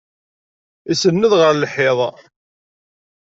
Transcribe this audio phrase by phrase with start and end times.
[0.91, 1.99] Isenned ɣer lḥiḍ.